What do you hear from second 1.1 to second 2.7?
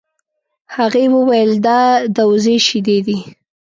وویل دا د وزې